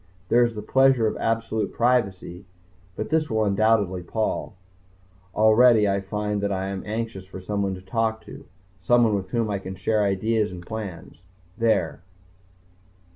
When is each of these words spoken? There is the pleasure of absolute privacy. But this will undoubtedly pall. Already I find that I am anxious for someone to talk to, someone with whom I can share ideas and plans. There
There 0.29 0.43
is 0.43 0.55
the 0.55 0.63
pleasure 0.63 1.05
of 1.05 1.15
absolute 1.17 1.71
privacy. 1.71 2.45
But 2.95 3.09
this 3.09 3.29
will 3.29 3.45
undoubtedly 3.45 4.01
pall. 4.01 4.55
Already 5.35 5.87
I 5.87 6.01
find 6.01 6.41
that 6.41 6.51
I 6.51 6.69
am 6.69 6.81
anxious 6.87 7.25
for 7.27 7.39
someone 7.39 7.75
to 7.75 7.83
talk 7.83 8.21
to, 8.25 8.45
someone 8.81 9.13
with 9.13 9.29
whom 9.29 9.51
I 9.51 9.59
can 9.59 9.75
share 9.75 10.01
ideas 10.03 10.51
and 10.51 10.65
plans. 10.65 11.21
There 11.55 12.01